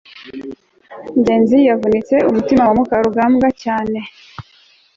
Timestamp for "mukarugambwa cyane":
2.79-3.99